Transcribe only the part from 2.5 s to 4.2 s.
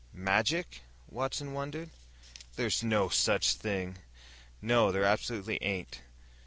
"There's... no... such... thing!"